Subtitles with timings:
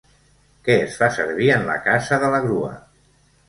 [0.67, 2.77] Que es fa servir en la caça de la grua.